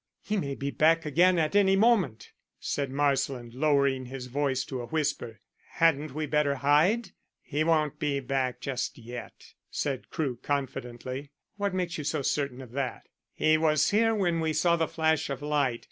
"He 0.23 0.35
may 0.35 0.55
be 0.55 0.71
back 0.71 1.05
again 1.05 1.37
any 1.37 1.75
moment," 1.75 2.31
said 2.59 2.89
Marsland, 2.89 3.53
lowering 3.53 4.05
his 4.07 4.25
voice 4.25 4.65
to 4.65 4.81
a 4.81 4.87
whisper. 4.87 5.41
"Hadn't 5.73 6.15
we 6.15 6.25
better 6.25 6.55
hide?" 6.55 7.11
"He 7.39 7.63
won't 7.63 7.99
be 7.99 8.19
back 8.19 8.61
just 8.61 8.97
yet," 8.97 9.53
said 9.69 10.09
Crewe 10.09 10.37
confidently. 10.41 11.29
"What 11.57 11.75
makes 11.75 11.99
you 11.99 12.03
so 12.03 12.23
certain 12.23 12.63
of 12.63 12.71
that?" 12.71 13.09
"He 13.35 13.59
was 13.59 13.91
here 13.91 14.15
when 14.15 14.39
we 14.39 14.53
saw 14.53 14.75
the 14.75 14.87
flash 14.87 15.29
of 15.29 15.43
light. 15.43 15.79